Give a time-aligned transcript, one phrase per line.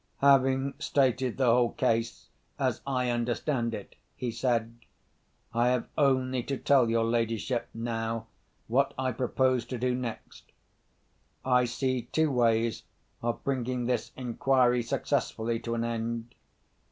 [0.21, 4.75] "Having stated the whole case as I understand it," he said,
[5.53, 8.25] "I have only to tell your ladyship, now,
[8.67, 10.53] what I propose to do next.
[11.45, 12.81] I see two ways
[13.21, 16.33] of bringing this inquiry successfully to an end.